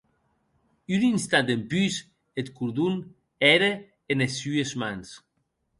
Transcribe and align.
Un 0.95 1.01
instant 1.09 1.45
dempús, 1.49 1.95
eth 2.39 2.51
cordon 2.57 2.95
ère 3.53 3.69
enes 4.11 4.33
sues 4.39 4.71
mans. 4.81 5.09